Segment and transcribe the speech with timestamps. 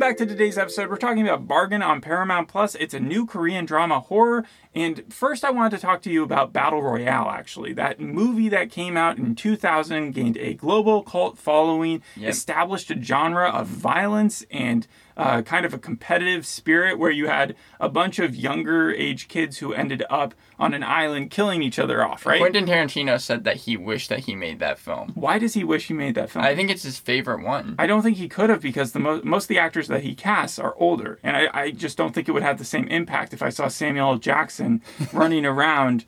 [0.00, 0.88] Welcome back to today's episode.
[0.88, 2.74] We're talking about Bargain on Paramount Plus.
[2.74, 4.46] It's a new Korean drama horror.
[4.74, 7.74] And first, I wanted to talk to you about Battle Royale, actually.
[7.74, 12.30] That movie that came out in 2000 gained a global cult following, Yep.
[12.30, 17.54] established a genre of violence and uh, kind of a competitive spirit where you had
[17.78, 22.04] a bunch of younger age kids who ended up on an island killing each other
[22.04, 22.40] off, right?
[22.40, 25.12] Quentin Tarantino said that he wished that he made that film.
[25.14, 26.44] Why does he wish he made that film?
[26.44, 27.74] I think it's his favorite one.
[27.78, 30.14] I don't think he could have because the mo- most of the actors that he
[30.14, 33.32] casts are older, and I, I just don't think it would have the same impact
[33.32, 34.18] if I saw Samuel L.
[34.18, 34.82] Jackson
[35.12, 36.04] running around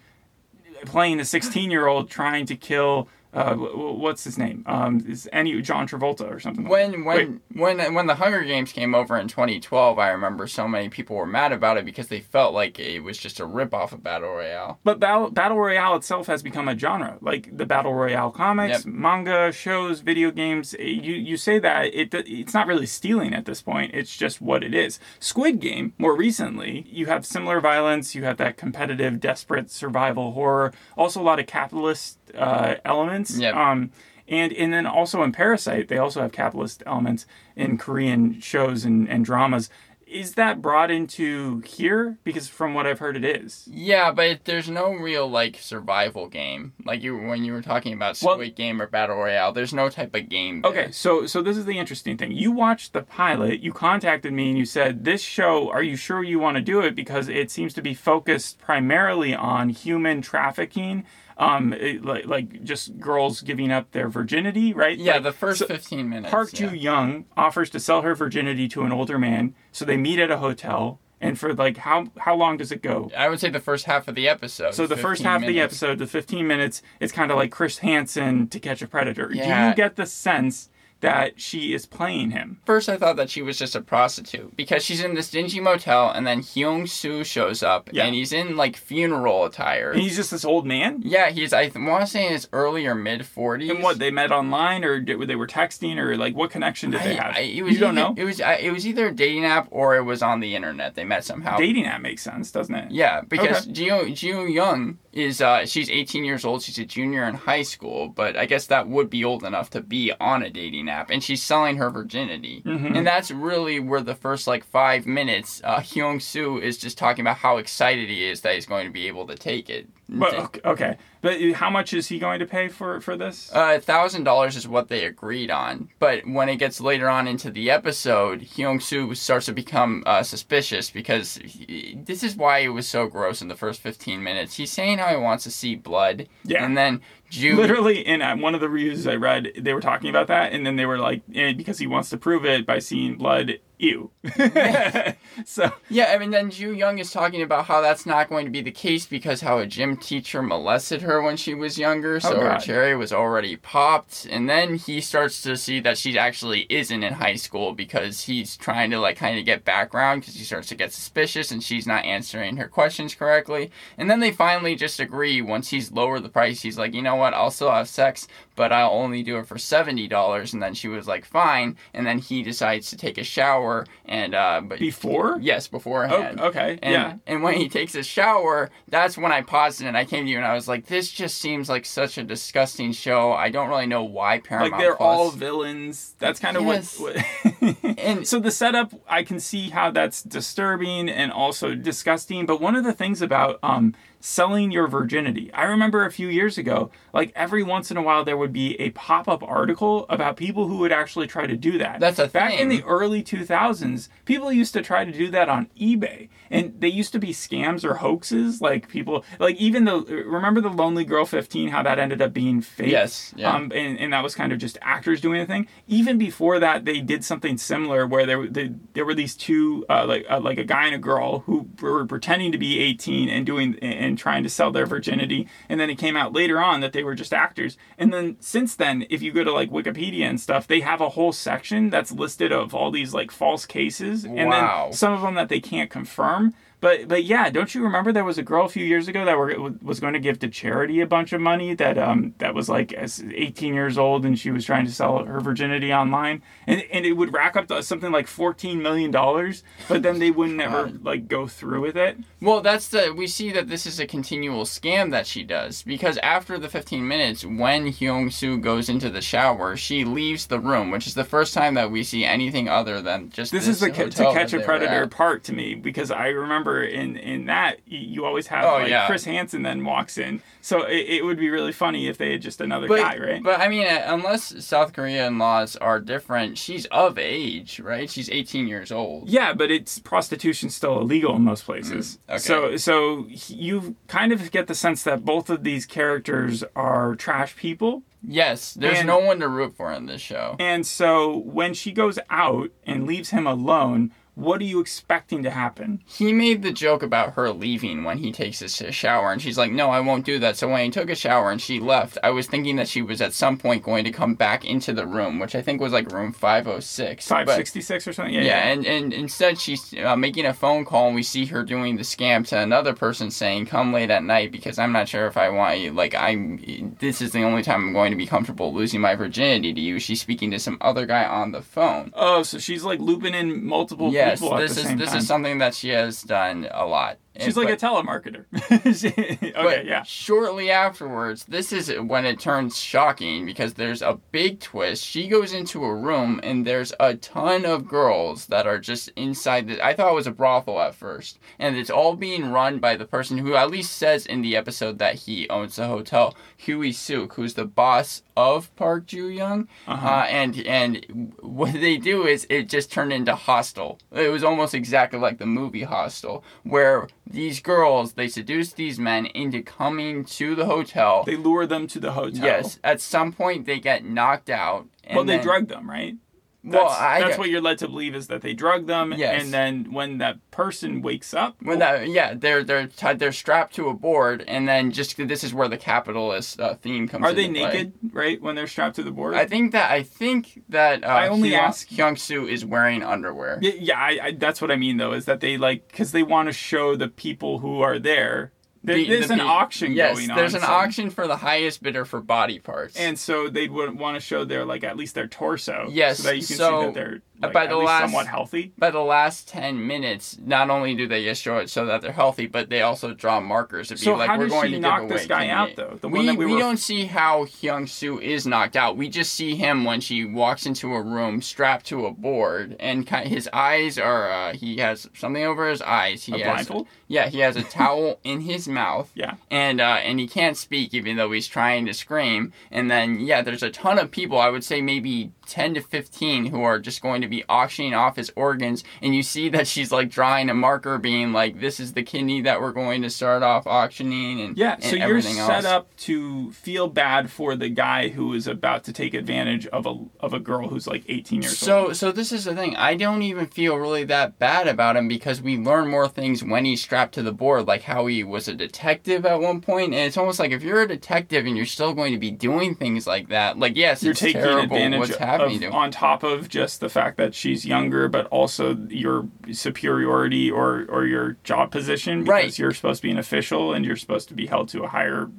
[0.84, 4.63] playing a 16 year old trying to kill uh, what's his name?
[4.67, 6.65] Um, is any John Travolta or something?
[6.65, 7.05] like when that.
[7.05, 7.41] when
[7.79, 11.27] when when the Hunger Games came over in 2012, I remember so many people were
[11.27, 14.29] mad about it because they felt like it was just a rip off of Battle
[14.30, 14.79] Royale.
[14.85, 18.95] But battle, battle royale itself has become a genre, like the battle royale comics, Yep.
[18.95, 20.74] manga, shows, video games.
[20.79, 23.93] eh, You you say that it it's not really stealing at this point.
[23.95, 24.99] It's just what it is.
[25.21, 28.15] Squid Game, more recently, you have similar violence.
[28.15, 30.73] You have that competitive, desperate survival horror.
[30.96, 33.21] Also, a lot of capitalist uh, elements.
[33.30, 33.54] Yep.
[33.54, 33.90] Um,
[34.28, 39.09] and and then also in Parasite, they also have capitalist elements in Korean shows and,
[39.09, 39.68] and dramas.
[40.06, 42.18] Is that brought into here?
[42.23, 43.66] Because from what I've heard, it is.
[43.73, 46.74] Yeah, but it, there's no real like survival game.
[46.84, 49.88] Like you when you were talking about Squid Well- Game or Battle Royale, there's no
[49.88, 50.60] type of game.
[50.60, 50.70] There.
[50.70, 52.30] Okay, so so this is the interesting thing.
[52.32, 56.23] You watched the pilot, you contacted me and you said, "This show, are you sure
[56.23, 61.04] you want to do it because it seems to be focused primarily on human trafficking,
[61.37, 64.99] um it- like like just girls giving up their virginity, right?
[64.99, 66.31] Yeah, Like, the first so 15 minutes.
[66.31, 66.69] Park yeah.
[66.71, 70.31] Ju Young offers to sell her virginity to an older man, so they meet at
[70.31, 70.99] a hotel.
[71.21, 73.09] And for like how how long does it go?
[73.16, 74.75] I would say the first half of the episode.
[74.75, 77.53] So the first 15 half of the episode, the 15 minutes, it's kind of like
[77.53, 79.31] Chris Hansen to catch a predator.
[79.33, 79.45] Yeah.
[79.62, 80.69] Do you get the sense
[81.03, 82.61] that she is playing him?
[82.65, 86.11] First, I thought that she was just a prostitute because she's in this dingy motel,
[86.11, 88.05] and then Hyung Soo shows up, Yeah.
[88.07, 89.91] and he's in like funeral attire.
[89.93, 91.01] And he's just this old man?
[91.05, 93.71] yeah, he's I want to say in his early or mid 40s.
[93.71, 97.03] And what, they met online or did, they were texting or like what connection did
[97.03, 97.35] they have?
[97.37, 98.15] I, it was you don't either, know?
[98.17, 100.95] It was I, it was either a dating app or it was on the internet.
[100.95, 101.59] They met somehow.
[101.59, 102.91] Dating app makes sense, doesn't it?
[102.91, 106.62] Yeah, because Jio Jio Young is uh she's 18 years old.
[106.62, 109.81] She's a junior in high school, but I guess that would be old enough to
[109.81, 112.63] be on a dating app, and she's selling her virginity.
[112.65, 112.97] Mhm.
[112.97, 117.23] And that's really where the first like five minutes, uh, Hyung Soo is just talking
[117.23, 119.89] about how excited he is that he's going to be able to take it.
[120.09, 120.97] But okay, okay.
[121.23, 123.51] But how much is he going to pay for for this?
[123.55, 127.51] Uh, thousand dollars is what they agreed on, but when it gets later on into
[127.51, 132.69] the episode, Hyung Soo starts to become uh, suspicious because he, this is why it
[132.69, 134.57] was so gross in the first fifteen minutes.
[134.57, 136.63] He's saying how he wants to see blood, Yeah.
[136.63, 137.01] and then
[137.32, 140.53] Ju Literally, in uh, one of the reviews I read, they were talking about that,
[140.53, 143.59] and then they were like, eh, because he wants to prove it by seeing blood.
[143.82, 144.12] Ew.
[145.44, 148.50] so Yeah, I mean, then Ju Young is talking about how that's not going to
[148.50, 152.19] be the case because how a gym teacher molested her when she was younger, oh,
[152.20, 154.25] so Oh, her cherry was already popped.
[154.31, 158.56] And then he starts to see that she actually isn't in high school because he's
[158.56, 161.87] trying to, like, kind of get background because he starts to get suspicious and she's
[161.87, 163.72] not answering her questions correctly.
[163.99, 167.16] And then they finally just agree once he's lowered the price, he's like, you know
[167.16, 170.53] what, I'll still have sex, but I'll only do it for $70.
[170.53, 171.77] And then she was like, fine.
[171.95, 174.79] And then he decides to take a shower and, uh, but.
[174.79, 175.39] before?
[175.41, 176.41] Yes, Oh, beforehand.
[176.41, 176.79] okay.
[176.83, 177.17] And, yeah.
[177.27, 180.31] and when he takes a shower, that's when I paused it and I came to
[180.31, 183.33] you and I was like, this just seems like such a disgusting show.
[183.33, 186.15] I don't really know why Paramount Like they're Plus- all villains.
[186.19, 186.99] That's kind of Yes.
[186.99, 187.17] what.
[187.61, 192.47] what And- so the setup, I can see how that's disturbing and also disgusting.
[192.47, 196.59] But one of the things about um, selling your virginity, I remember a few years
[196.59, 200.37] ago, like every once in a while there would be a pop up article about
[200.37, 202.01] people who would actually try to do that.
[202.01, 204.09] That's a back in the early 2000s.
[204.25, 207.85] People used to try to do that on eBay, and they used to be scams
[207.85, 208.61] or hoaxes.
[208.61, 212.61] Like people, like even the remember the Lonely Girl 15, how that ended up being
[212.61, 212.91] fake.
[212.91, 213.55] Yes, yeah.
[213.55, 215.67] Um, and, and that was kind of just actors doing a thing.
[215.88, 220.06] Even before that, they did something similar where there they, there were these two uh,
[220.06, 223.47] like uh, like a guy and a girl who were pretending to be 18 and
[223.47, 225.49] doing and trying to sell their virginity.
[225.69, 227.76] And then it came out later on that they were just actors.
[227.99, 231.11] And then since then, if you go to like Wikipedia and stuff, they have a
[231.11, 234.87] whole section that's listed of all these like false cases, and Wow.
[234.87, 236.55] then some of them that they can't confirm.
[236.82, 239.38] But but yeah, don't you remember there was a girl a few years ago that
[239.38, 242.69] were, was going to give to charity a bunch of money that um that was
[242.69, 246.43] like as 18 years old and she was trying to sell her virginity online?
[246.67, 250.32] And and it would rack up to something like 14 million dollars, but then they
[250.32, 252.19] wouldn't ever like go through with it.
[252.40, 256.19] Well, that's the we see that this is a continual scam that she does because
[256.19, 260.90] after the 15 minutes, when Hyung Soo goes into the shower, she leaves the room,
[260.90, 263.81] which is the first time that we see anything other than just This, this, is
[263.81, 267.81] the ca- to catch a predator part to me because I remember in in that
[267.87, 269.07] you always have Oh, like yeah.
[269.07, 272.43] Chris Hansen then walks in, so it, it would be really funny if they had
[272.43, 273.43] just another But, guy, right?
[273.43, 278.09] but I mean, uh, unless South Korean laws are different, she's of age, right?
[278.11, 279.29] She's 18 years old.
[279.29, 282.19] Yeah, but it's prostitution's still illegal in most places.
[282.29, 282.39] Mm, okay.
[282.39, 287.57] So so you kind of get the sense that both of these characters are trash
[287.57, 288.03] people.
[288.25, 290.55] Yes, there's And- no one to root for in this show.
[290.61, 295.50] And so when she goes out and leaves him alone, what are you expecting to
[295.50, 296.00] happen?
[296.06, 299.73] He made the joke about her leaving when he takes his shower, and she's like,
[299.73, 302.31] "No, I won't do that." So when he took a shower and she left, I
[302.31, 305.38] was thinking that she was at some point going to come back into the room,
[305.38, 307.29] which I think was like room 506.
[307.29, 308.34] But- 566 or something?
[308.34, 311.62] Yeah, Yeah, and, and instead she's uh, making a phone call, and we see her
[311.62, 315.26] doing the scam to another person, saying, "Come late at night because I'm not sure
[315.26, 315.93] if I want you.
[315.93, 319.75] Like I'm, this is the only time I'm going to be comfortable losing my virginity
[319.75, 322.12] to you." She's speaking to some other guy on the phone.
[322.14, 325.91] Oh, so she's like looping in multiple Yes, this is this is something that she
[325.91, 327.19] has done a lot.
[327.38, 328.44] She's And- like but- a telemarketer.
[328.99, 330.02] She- okay, yeah.
[330.02, 335.05] shortly afterwards, this is when it turns shocking because there's a big twist.
[335.05, 339.69] She goes into a room and there's a ton of girls that are just inside
[339.69, 341.38] the I thought it was a brothel at first.
[341.58, 344.99] And it's all being run by the person who at least says in the episode
[344.99, 349.69] that he owns the hotel, Huey Suk, who's the boss of Park Joo Young.
[349.87, 350.06] Uh-huh.
[350.08, 353.99] Uh, and and what they do is it just turned into Hostel.
[354.12, 359.26] It was almost exactly like the movie Hostel, where these girls they seduce these men
[359.26, 361.25] into coming to the hotel.
[361.25, 362.44] They lure them to the hotel.
[362.44, 364.87] yes, at some point they get knocked out.
[365.05, 366.17] And Well, they then- drug them, right?
[366.64, 369.43] Well, That's, I that's what you're led to believe is that they drug them, Yes.
[369.43, 373.75] and then when that person wakes up, When that, yeah, they're they're tied, they're strapped
[373.75, 377.25] to a board, and then just this is where the capitalist uh, theme comes.
[377.25, 377.73] are they into play.
[377.73, 378.41] naked, right?
[378.41, 379.35] When they're strapped to the board?
[379.35, 383.03] I think that I think that uh, I only Hyun- ask- Hyung Soo is wearing
[383.03, 383.59] underwear.
[383.61, 386.23] Yeah, yeah I, I, that's what I mean though, is that they like because they
[386.23, 388.53] want to show the people who are there.
[388.84, 390.37] There- The- there's the an auction yes, going on.
[390.37, 392.96] there's an so- auction for the highest bidder for body parts.
[392.96, 395.88] and so they would want to show their like at least their torso.
[395.90, 397.87] Yes, so that you can so, see that they're uh, like, by at the least
[397.87, 398.73] last- somewhat healthy.
[398.79, 402.12] by the last 10 minutes, not only do they just show it so that they're
[402.12, 404.75] healthy, but they also draw markers to be So like, how we're does going she
[404.75, 405.99] to knock give this away guy out, Ye." though?
[406.00, 408.96] The we one that we we were- don't see how Hyung Soo is knocked out.
[408.96, 413.08] We just see him when she walks into a room strapped to a board, and
[413.08, 416.25] his eyes are, uh, he has something over his eyes.
[416.25, 416.87] He A has, blindfold?
[417.08, 419.11] Yeah, he has a towel in his mouth.
[419.15, 419.35] Yeah.
[419.51, 422.53] And uh, and he can't speak even though he's trying to scream.
[422.71, 424.39] And then yeah, there's a ton of people.
[424.39, 428.17] I would say maybe ten to fifteen who are just going to be auctioning off
[428.17, 428.85] his organs.
[429.00, 432.41] And you see that she's like drawing a marker, being like, "This is the kidney
[432.43, 435.65] that we're going to start off auctioning." And Yeah, and so you're everything set else.
[435.67, 439.94] up to feel bad for the guy who is about to take advantage of a
[440.21, 441.97] of a girl who's like 18 years So, old.
[441.97, 442.75] so so this is the thing.
[442.77, 446.65] I don't even feel really that bad about him because we learn more things when
[446.65, 450.03] he's strapped to the board, like how he was a detective at one point, and
[450.06, 453.06] it's almost like if you're a detective and you're still going to be doing things
[453.06, 456.49] like that, like yes, You're it's taking terrible advantage what's happening of, on top of
[456.49, 462.21] just the fact that she's younger, but also your superiority or or your job position
[462.25, 462.59] because Right.
[462.59, 465.30] you're supposed to be an official and you're supposed to be held to a higher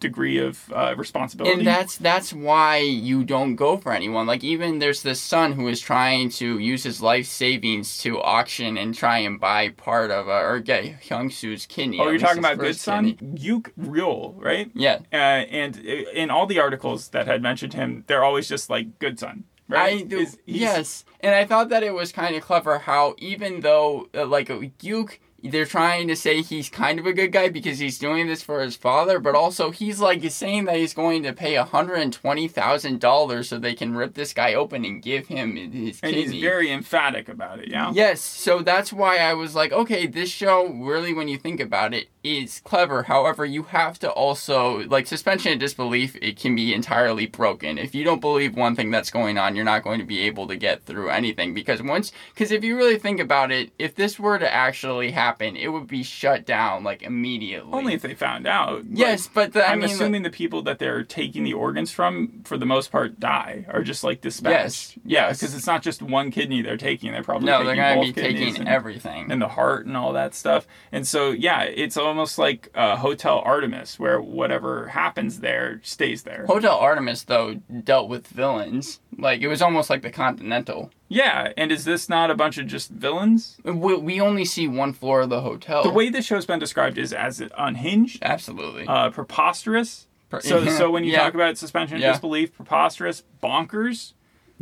[0.00, 1.58] degree of uh, responsibility.
[1.58, 4.26] And that's that's why you don't go for anyone.
[4.26, 8.76] Like even there's this son who is trying to use his life savings to auction
[8.76, 11.98] and try and buy part of uh, or get Hyung Soo's kidney.
[12.00, 13.16] oh, you're talking about Good Son.
[13.36, 14.70] Yuk Ryul, right?
[14.74, 15.00] Yeah.
[15.12, 19.18] Uh, and in all the articles that had mentioned him, they're always just like Good
[19.18, 20.00] Son, right?
[20.00, 23.60] I do, Is- yes, and I thought that it was kind of clever how even
[23.60, 27.78] though uh, like Duke, they're trying to say he's kind of a good guy because
[27.78, 31.32] he's doing this for his father, but also he's like saying that he's going to
[31.32, 35.28] pay hundred and twenty thousand dollars so they can rip this guy open and give
[35.28, 36.32] him his And kidney.
[36.32, 37.90] he's very emphatic about it, yeah?
[37.94, 41.94] Yes, so that's why I was like, okay, this show really, when you think about
[41.94, 43.04] it, is clever.
[43.04, 46.16] However, you have to also like suspension of disbelief.
[46.20, 47.78] It can be entirely broken.
[47.78, 50.46] If you don't believe one thing that's going on, you're not going to be able
[50.48, 54.18] to get through anything because once because if you really think about it, if this
[54.18, 57.72] were to actually happen, it would be shut down like immediately.
[57.72, 58.84] Only if they found out.
[58.90, 62.42] yes, but the, I I'm mean, assuming the people that they're taking the organs from,
[62.44, 64.52] for the most part, die or just like dispatched.
[64.52, 65.40] Yes, Yeah, yes.
[65.40, 67.12] because it's not just one kidney they're taking.
[67.12, 69.30] They're probably no, taking they're going to be taking and, everything.
[69.32, 70.66] and the heart and all that stuff.
[70.92, 76.44] And so, yeah, it's almost like uh, Hotel Artemis, where whatever happens there stays there.
[76.46, 79.00] Hotel Artemis though dealt with villains.
[79.16, 80.90] Like it was almost like the Continental.
[81.08, 83.56] yeah, and is this not a bunch of just villains?
[83.64, 85.82] We, we only see one floor of the hotel.
[85.82, 88.86] The way this show's been described is as unhinged, Absolutely.
[88.86, 90.06] uh, preposterous.
[90.40, 91.24] So, so when you Yeah.
[91.24, 92.12] talk about suspension of Yeah.
[92.12, 94.12] disbelief, preposterous, bonkers,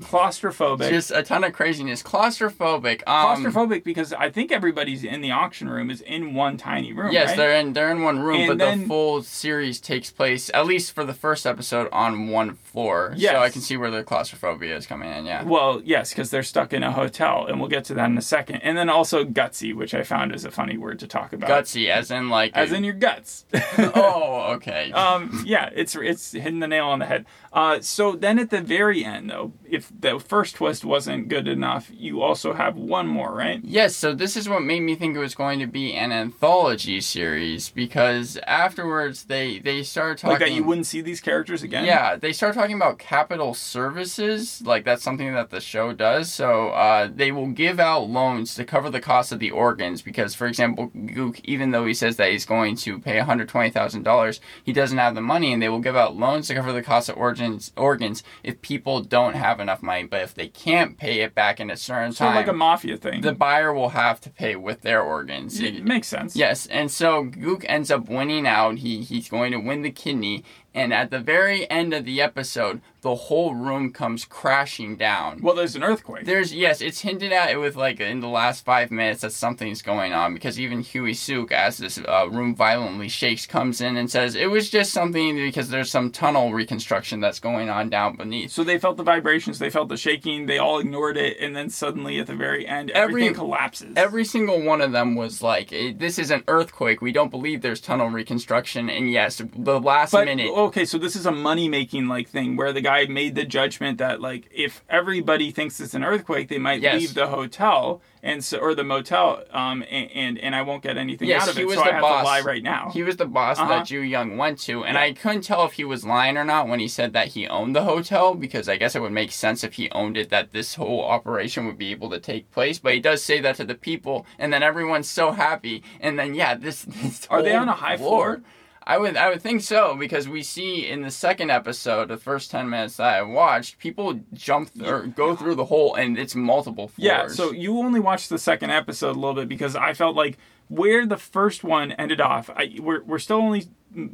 [0.00, 0.88] claustrophobic.
[0.88, 2.02] just a ton of craziness.
[2.02, 3.02] Claustrophobic.
[3.06, 7.12] Um, claustrophobic because I think everybody's in the auction room is in one tiny room.
[7.12, 7.36] Yes, right?
[7.36, 10.66] they're in they're in one room, And but then- the full series takes place at
[10.66, 13.12] least for the first episode on one floor.
[13.16, 13.32] Yes.
[13.32, 15.26] So I can see where the claustrophobia is coming in.
[15.26, 15.42] Yeah.
[15.44, 18.22] Well, yes, because they're stuck in a hotel, and we'll get to that in a
[18.22, 18.56] second.
[18.56, 21.50] And then also gutsy, which I found is a funny word to talk about.
[21.50, 22.56] Gutsy, as in like.
[22.56, 23.44] as in your guts.
[23.78, 24.92] oh, okay.
[24.92, 27.26] um, yeah, it's it's hitting the nail on the head.
[27.52, 31.90] Uh, so then at the very end, though, if the first twist wasn't good enough,
[31.92, 33.61] you also have one more, right?
[33.62, 37.00] Yes, so this is what made me think it was going to be an anthology
[37.00, 41.85] series because afterwards they they start talking Like that you wouldn't see these characters again.
[41.85, 44.62] Yeah, they start talking about capital services.
[44.62, 46.33] Like that's something that the show does.
[46.33, 50.35] So uh, they will give out loans to cover the cost of the organs because,
[50.35, 53.71] for example, Gook, even though he says that he's going to pay one hundred twenty
[53.71, 56.73] thousand dollars, he doesn't have the money, and they will give out loans to cover
[56.73, 57.73] the cost of organs.
[57.76, 61.70] Organs if people don't have enough money, but if they can't pay it back in
[61.70, 63.20] a certain of time, like a mafia thing.
[63.20, 65.61] the buyer will have to pay with their organs.
[65.61, 66.37] it makes sense.
[66.37, 68.78] Yes, and so Gook ends up winning out.
[68.78, 70.44] He he's going to win the kidney,
[70.75, 75.40] and at the very end of the episode, the whole room comes crashing down.
[75.40, 76.25] Well, there's an earthquake.
[76.26, 80.12] There's yes, it's hinted at with like in the last five minutes that something's going
[80.12, 84.34] on because even Huey Sook, as this uh, room violently shakes, comes in and says
[84.34, 88.50] it was just something because there's some tunnel reconstruction that's going on down beneath.
[88.50, 91.70] So they felt the vibrations, they felt the shaking, they all ignored it, and then
[91.70, 93.92] suddenly at the very end, Every- everything collapses.
[93.96, 97.00] Every single one of them was like, "This is an earthquake.
[97.00, 100.48] We don't believe there's tunnel reconstruction." And yes, the last but minute.
[100.66, 103.98] Okay, so this is a money making like thing where the guy made the judgment
[103.98, 107.00] that like if everybody thinks it's an earthquake, they might Yes.
[107.00, 110.96] leave the hotel and so or the motel, um, and and, and I won't get
[110.96, 112.20] anything Yes, out of he it, was so I the have boss.
[112.22, 112.90] to lie right now.
[112.92, 113.68] He was the boss Uh-huh.
[113.68, 115.02] that Ju Young went to, and Yeah.
[115.02, 117.76] I couldn't tell if he was lying or not when he said that he owned
[117.76, 120.74] the hotel because I guess it would make sense if he owned it that this
[120.74, 122.78] whole operation would be able to take place.
[122.78, 126.34] But he does say that to the people, and then everyone's so happy, and then
[126.34, 128.42] yeah, this, this Are they on a high floor?
[128.88, 132.50] I would I would think so because we see in the second episode, the first
[132.50, 136.35] ten minutes that I watched, people jump th- or go through the hole, and it's
[136.35, 137.07] multiple floors.
[137.07, 140.38] Yeah, so you only watched the second episode a little bit because I felt like
[140.68, 143.68] where the first one ended off, I, we're, we're still only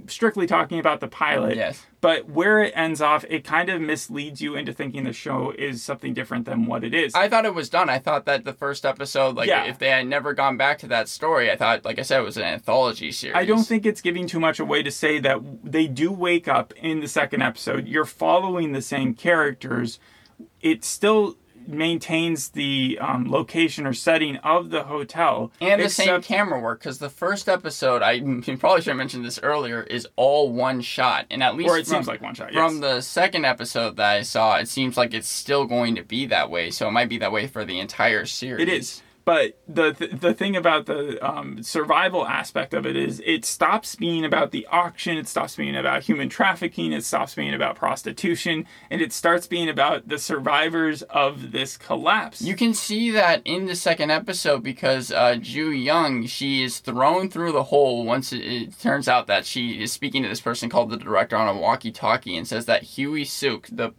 [0.07, 1.57] strictly talking about the pilot.
[1.57, 1.85] Yes.
[2.01, 5.83] But where it ends off, it kind of misleads you into thinking the show is
[5.83, 7.15] something different than what it is.
[7.15, 7.89] I thought it was done.
[7.89, 9.65] I thought that the first episode, like Yeah.
[9.65, 12.25] if they had never gone back to that story, I thought, like I said, it
[12.25, 13.37] was an anthology series.
[13.37, 16.73] I don't think it's giving too much away to say that they do wake up
[16.77, 17.89] in the second episode.
[17.89, 19.99] You're following the same characters.
[20.61, 26.61] It still maintains the um, location or setting of the hotel and the same camera
[26.61, 28.21] work because the first episode, I
[28.59, 31.87] probably should have mentioned this earlier, is all one shot, and at least or it
[31.87, 32.53] from, seems like one shot.
[32.53, 32.71] Yes.
[32.71, 36.27] from the second episode that I saw, it seems like it's still going to be
[36.27, 36.71] that way.
[36.71, 38.63] So it might be that way for the entire series.
[38.63, 39.03] It is.
[39.25, 43.97] But the th- the thing about the um, survival aspect of it is it stops
[43.97, 48.67] being about the auction, it stops being about human trafficking, it stops being about prostitution,
[48.91, 52.43] and it starts being about the survivors of this collapse.
[52.43, 57.31] You can see that in the second episode because uh, Ju Young, she is thrown
[57.31, 60.69] through the hole once it, it turns out that she is speaking to this person
[60.69, 63.93] called the director on a walkie-talkie and says that Huey Sook, the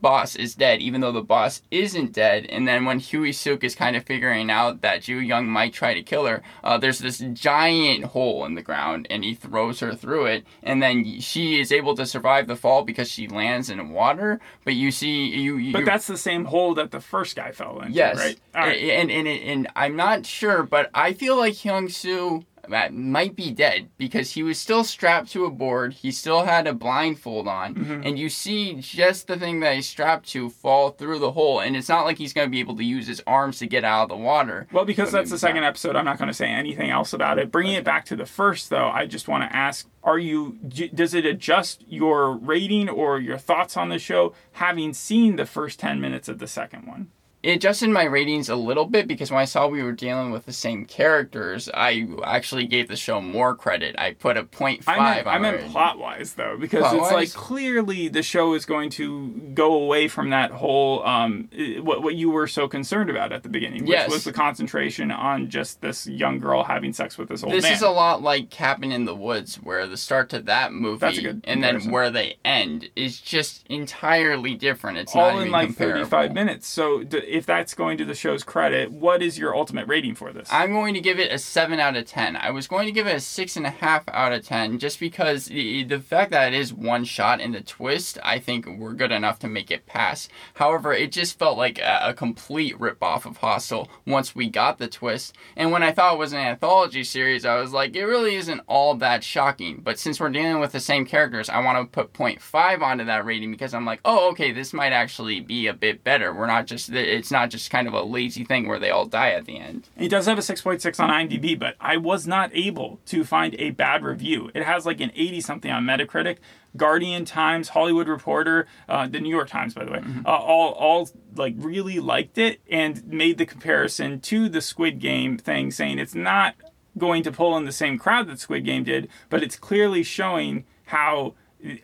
[0.00, 2.46] boss, is dead, even though the boss isn't dead.
[2.46, 5.94] And then when Huey Sook is kind of figuring out that Ju Young might try
[5.94, 9.94] to kill her, uh, there's this giant hole in the ground, and he throws her
[9.94, 10.44] through it.
[10.62, 14.40] And then she is able to survive the fall because she lands in water.
[14.64, 17.80] But you see, you, you but that's the same hole that the first guy fell
[17.80, 18.40] into, Yes, right?
[18.54, 18.78] Right.
[18.90, 22.44] And, and and and I'm not sure, but I feel like Hyung Soo
[22.92, 25.92] might be dead because he was still strapped to a board.
[25.94, 28.02] He still had a blindfold on, Mm-hmm.
[28.04, 31.60] and you see just the thing that he's strapped to fall through the hole.
[31.60, 33.84] And it's not like he's going to be able to use his arms to get
[33.84, 34.66] out of the water.
[34.72, 35.68] Well, because that's the second not.
[35.68, 37.50] episode, I'm not going to say anything else about it.
[37.50, 40.58] Bringing it back to the first, though, I just want to ask: Are you?
[40.94, 45.80] Does it adjust your rating or your thoughts on the show having seen the first
[45.80, 47.08] ten minutes of the second one?
[47.42, 50.44] It adjusted my ratings a little bit because when I saw we were dealing with
[50.44, 53.94] the same characters, I actually gave the show more credit.
[53.98, 56.88] I put a 0.5 I meant, on I my meant plot wise though, because it's
[56.90, 57.12] Plot-wise?
[57.12, 61.48] like clearly the show is going to go away from that whole um
[61.80, 64.10] what what you were so concerned about at the beginning, which Yes.
[64.10, 67.72] was the concentration on just this young girl having sex with this old This man.
[67.72, 71.16] is a lot like Cabin in the Woods, where the start to that movie That's
[71.18, 74.98] a good and then where they end is just entirely different.
[74.98, 76.66] It's all not in even like 35 minutes.
[76.66, 80.32] So d- if that's going to the show's credit, what is your ultimate rating for
[80.32, 80.48] this?
[80.52, 82.36] I'm going to give it a 7 out of 10.
[82.36, 86.00] I was going to give it a 6.5 out of 10 just because the, the
[86.00, 89.48] fact that it is one shot and the twist, I think were good enough to
[89.48, 90.28] make it pass.
[90.54, 94.88] However, it just felt like a, a complete ripoff of Hostel once we got the
[94.88, 95.34] twist.
[95.56, 98.62] And when I thought it was an anthology series, I was like, it really isn't
[98.66, 99.80] all that shocking.
[99.82, 103.24] But since we're dealing with the same characters, I want to put 0.5 onto that
[103.24, 106.34] rating because I'm like, oh, okay, this might actually be a bit better.
[106.34, 109.30] We're not just, it's not just kind of a lazy thing where they all die
[109.30, 109.90] at the end.
[109.96, 113.70] It does have a 6.6 on IMDb, but I was not able to find a
[113.70, 114.50] bad review.
[114.54, 116.38] It has like an 80 something on Metacritic.
[116.76, 121.10] Guardian Times, Hollywood Reporter, uh, the New York Times, by the way, uh, all all
[121.36, 126.14] like really liked it and made the comparison to the Squid Game thing, saying it's
[126.14, 126.54] not
[126.96, 130.64] going to pull in the same crowd that Squid Game did, but it's clearly showing
[130.86, 131.34] how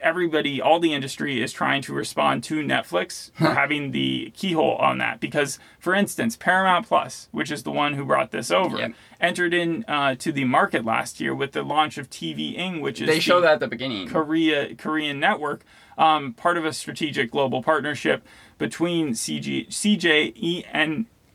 [0.01, 4.99] everybody, all the industry is trying to respond to Netflix for having the keyhole on
[4.99, 5.21] that.
[5.21, 8.93] Because, for instance, Paramount Plus, which is the one who brought this over, Yep.
[9.21, 13.07] entered in uh, to the market last year with the launch of TVING, which is
[13.07, 14.09] They show the that at the beginning.
[14.09, 15.65] Korea Korean network,
[15.99, 18.27] um, part of a strategic global partnership
[18.59, 19.69] between CG,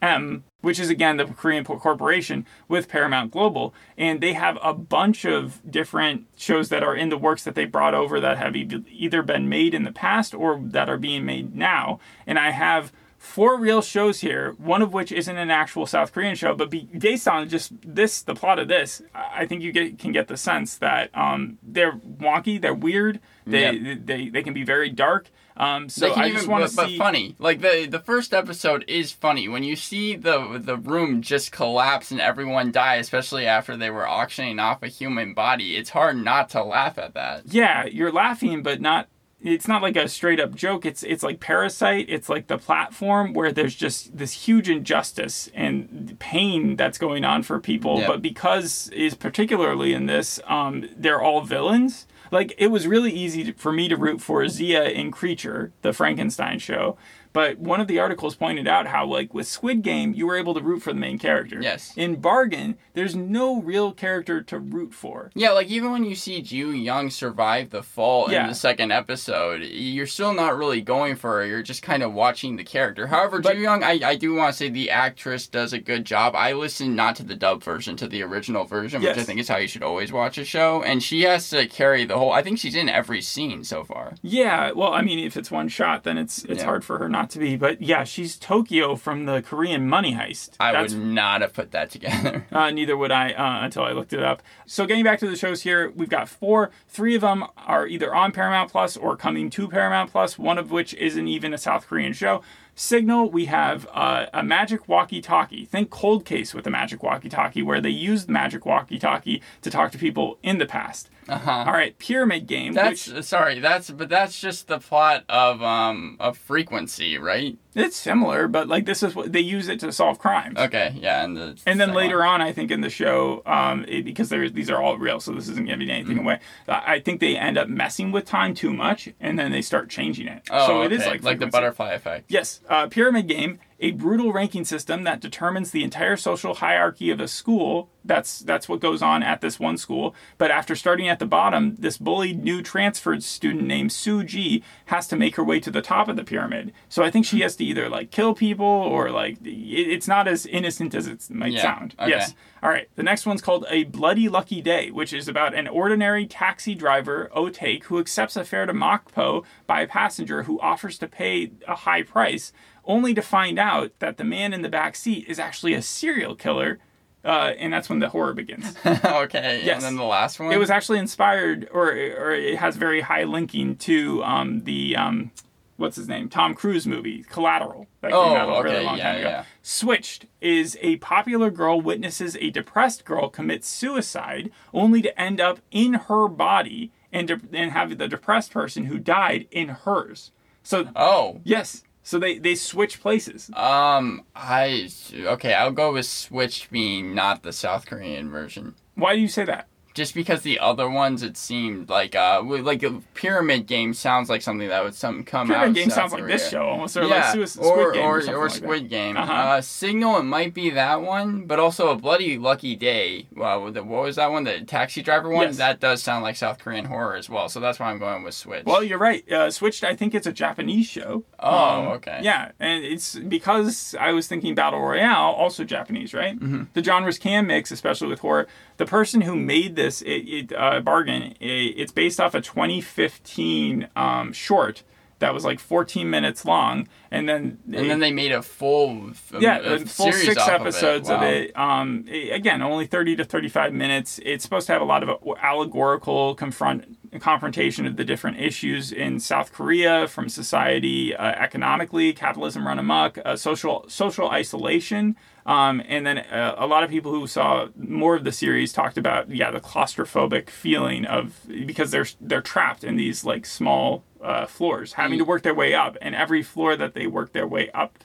[0.02, 5.26] CJENM, which is again the Korean corporation, with Paramount Global, and they have a bunch
[5.26, 8.84] of different shows that are in the works that they brought over that have e-
[8.92, 12.92] either been made in the past or that are being made now, and I have.
[13.22, 16.86] Four real shows here, one of which isn't an actual South Korean show, but be,
[16.86, 20.36] based on just this, the plot of this, I think you get, can get the
[20.36, 24.00] sense that um, they're wonky, they're weird, they, Yep.
[24.06, 25.30] they they can be very dark.
[25.58, 27.36] Um, so I even, just want to but funny.
[27.40, 32.12] Like the the first episode is funny when you see the the room just collapse
[32.12, 35.76] and everyone die, especially after they were auctioning off a human body.
[35.76, 37.44] It's hard not to laugh at that.
[37.46, 39.08] Yeah, you're laughing, but not.
[39.44, 40.86] It's not like a straight up joke.
[40.86, 42.06] It's it's like Parasite.
[42.10, 47.42] It's like the platform where there's just this huge injustice and pain that's going on
[47.42, 48.02] for people.
[48.02, 48.08] Yeah.
[48.08, 52.06] But because is particularly in this, um, they're all villains.
[52.32, 55.94] Like it was really easy to- for me to root for Zia in Creature, the
[55.94, 56.98] Frankenstein show.
[57.34, 60.54] But one of the articles pointed out how, like with Squid Game, you were able
[60.54, 61.60] to root for the main character.
[61.62, 61.94] Yes.
[61.96, 65.32] In Bargain, there's no real character to root for.
[65.34, 68.44] Yeah, like even when you see Ju Young survive the fall Yeah.
[68.44, 71.46] in the second episode, you're still not really going for her.
[71.46, 73.08] You're just kind of watching the character.
[73.08, 76.06] However, But- Ju Young, I, I do want to say the actress does a good
[76.06, 76.36] job.
[76.36, 79.48] I listen not to the dub version, to the original version, which I think is
[79.48, 80.82] how you should always watch a show.
[80.84, 82.32] And she has to carry the whole.
[82.32, 84.16] I think she's in every scene so far.
[84.22, 86.66] Yeah, well, I mean, if it's one shot, then it's it's Yeah.
[86.66, 87.56] hard for her not to be.
[87.56, 90.52] But yeah, she's Tokyo from the Korean Money Heist.
[90.60, 92.46] I That's, would not have put that together.
[92.52, 94.44] Uh, neither would I uh, until I looked it up.
[94.66, 96.70] So getting back to the shows here, we've got four.
[96.88, 100.38] Three of them are either on Paramount Plus or coming to Paramount Plus.
[100.38, 102.42] One of which isn't even a South Korean show.
[102.76, 105.66] Signal, we have uh, a magic walkie-talkie.
[105.66, 109.98] Think Cold Case with a magic walkie-talkie, where they used magic walkie-talkie to talk to
[109.98, 111.10] people in the past.
[111.30, 111.52] Uh-huh.
[111.68, 112.74] All right, Pyramid Game.
[112.74, 113.60] That's which, sorry.
[113.60, 117.58] That's but that's just the plot of um of frequency, right?
[117.74, 120.58] it's similar, but like this is what they use it to solve crimes.
[120.58, 124.04] Okay, yeah, and the And then later on, I think in the show, um, it,
[124.04, 126.26] because there, these are all real, so this isn't giving anything Mm-hmm.
[126.26, 126.40] away.
[126.68, 129.90] I I think they end up messing with time too much, and then they start
[129.90, 130.42] changing it.
[130.52, 130.88] Oh, so okay.
[130.96, 132.26] it is like like the butterfly effect.
[132.30, 137.20] Yes, uh, pyramid game, a brutal ranking system that determines the entire social hierarchy of
[137.20, 137.90] a school.
[138.06, 140.16] That's that's what goes on at this one school.
[140.38, 145.08] But after starting at the bottom, this bullied new transferred student named Sue Ji has
[145.08, 146.74] to make her way to the top of the pyramid.
[146.90, 150.46] So I think she has to either like kill people or like it's not as
[150.46, 151.96] innocent as it might Yeah, sound.
[152.00, 152.10] okay.
[152.10, 152.34] Yes.
[152.64, 152.88] All right.
[152.96, 157.32] The next one's called A Bloody Lucky Day, which is about an ordinary taxi driver,
[157.36, 161.74] Otake, who accepts a fare to Mokpo by a passenger who offers to pay a
[161.76, 162.54] high price,
[162.86, 166.36] only to find out that the man in the back seat is actually a serial
[166.36, 166.80] killer
[167.24, 168.76] uh, and that's when the horror begins.
[168.86, 169.62] okay.
[169.64, 169.76] Yes.
[169.76, 170.52] And then the last one.
[170.52, 175.30] It was actually inspired, or or it has very high linking to um, the um,
[175.78, 178.98] what's his name, Tom Cruise movie Collateral that came Oh, out a really okay, long
[178.98, 179.30] yeah, time ago.
[179.30, 179.44] yeah.
[179.62, 185.60] Switched is a popular girl witnesses a depressed girl commit suicide, only to end up
[185.70, 190.32] in her body and de- and have the depressed person who died in hers.
[190.64, 191.40] So Oh.
[191.44, 193.50] yes, so they they switch places.
[193.54, 194.24] Um.
[194.36, 194.90] I.
[195.14, 195.54] Okay.
[195.54, 198.76] I'll go with Switch being not the South Korean version.
[198.96, 199.68] Why do you say that?
[199.94, 204.42] Just because the other ones, it seemed like uh, like a pyramid game sounds like
[204.42, 205.56] something that would some come out.
[205.56, 207.94] Pyramid of Game South sounds like this show almost, or yeah, like Suicide, or, Squid
[207.96, 208.58] Game or, or, or like that.
[208.58, 209.18] Squid Game.
[209.18, 209.34] Uh-huh.
[209.34, 213.28] Uh, Signal, it might be that one, but also a Bloody Lucky Day.
[213.36, 214.46] Well, the, what was that one?
[214.46, 215.48] The taxi driver one.
[215.48, 215.58] Yes.
[215.58, 217.50] That does sound like South Korean horror as well.
[217.50, 218.64] So that's why I'm going with Switch.
[218.66, 219.30] Well, you're right.
[219.30, 221.26] Uh, Switched, I think it's a Japanese show.
[221.38, 222.20] Oh, okay.
[222.22, 226.40] Yeah, and it's because I was thinking Battle Royale, also Japanese, right?
[226.40, 226.64] Mm-hmm.
[226.74, 228.48] The genres can mix, especially with horror.
[228.78, 231.46] The person who made this it, it, uh, bargain, it,
[231.78, 234.84] it's based off a 2015 um, short
[235.20, 239.60] that was like 14 minutes long, and then and then they made a full yeah,
[239.60, 241.50] a a full six episodes of of it.
[241.52, 241.58] it.
[241.58, 244.20] Um, i- again, only thirty to thirty-five minutes.
[244.26, 245.10] It's supposed to have a lot of
[245.42, 252.66] allegorical confront confrontation of the different issues in South Korea, from society, uh, economically, capitalism
[252.66, 255.16] run amok, uh, social social isolation.
[255.46, 258.98] Um, and then uh, a lot of people who saw more of the series talked
[258.98, 264.46] about yeah the claustrophobic feeling of because they're they're trapped in these like small uh,
[264.46, 267.72] floors having to work their way up and every floor that they work their way
[267.72, 267.98] up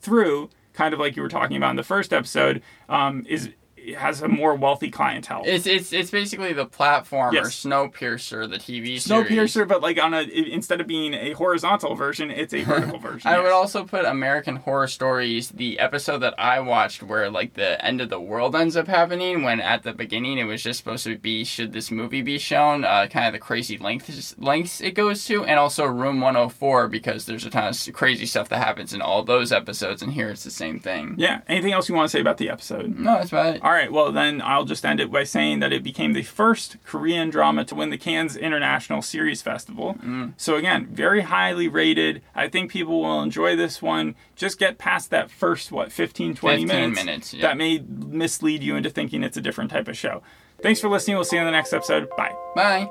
[0.00, 3.50] through, kind of like you were talking about in the first episode, um, is
[3.98, 5.42] has a more wealthy clientele.
[5.44, 7.64] It's it's it's basically the platformer Yes.
[7.64, 9.06] Snowpiercer, the TV series.
[9.06, 13.30] Snowpiercer, but like on a instead of being a horizontal version, it's a vertical version.
[13.30, 17.82] I would also put American Horror Stories, the episode that I watched where like the
[17.84, 21.04] end of the world ends up happening when at the beginning it was just supposed
[21.04, 24.94] to be should this movie be shown, uh, kind of the crazy lengths lengths it
[24.94, 28.92] goes to, and also Room 104 because there's a ton of crazy stuff that happens
[28.94, 31.14] in all those episodes, and here it's the same thing.
[31.18, 31.40] Yeah.
[31.48, 32.98] Anything else you want to say about the episode?
[32.98, 33.62] No, that's about it.
[33.62, 36.76] All right, well, then I'll just end it by saying that it became the first
[36.84, 39.96] Korean drama to win the Cannes International Series Festival.
[40.02, 40.34] Mm.
[40.36, 42.22] So, again, very highly rated.
[42.34, 44.14] I think people will enjoy this one.
[44.34, 47.04] Just get past that first, what, 15, 20 15 minutes?
[47.04, 47.42] minutes, yeah.
[47.42, 50.22] That may mislead you into thinking it's a different type of show.
[50.62, 51.16] Thanks for listening.
[51.16, 52.08] We'll see you in the next episode.
[52.16, 52.34] Bye.
[52.54, 52.90] Bye.